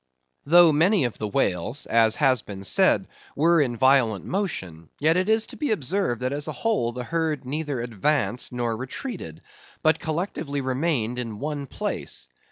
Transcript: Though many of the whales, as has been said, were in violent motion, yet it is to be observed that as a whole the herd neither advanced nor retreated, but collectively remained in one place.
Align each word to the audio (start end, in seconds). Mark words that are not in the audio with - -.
Though 0.47 0.71
many 0.71 1.03
of 1.03 1.19
the 1.19 1.27
whales, 1.27 1.85
as 1.85 2.15
has 2.15 2.41
been 2.41 2.63
said, 2.63 3.07
were 3.35 3.61
in 3.61 3.77
violent 3.77 4.25
motion, 4.25 4.89
yet 4.97 5.15
it 5.15 5.29
is 5.29 5.45
to 5.45 5.57
be 5.57 5.69
observed 5.69 6.23
that 6.23 6.33
as 6.33 6.47
a 6.47 6.51
whole 6.51 6.91
the 6.91 7.03
herd 7.03 7.45
neither 7.45 7.79
advanced 7.79 8.51
nor 8.51 8.75
retreated, 8.75 9.43
but 9.83 9.99
collectively 9.99 10.59
remained 10.59 11.19
in 11.19 11.37
one 11.37 11.67
place. 11.67 12.27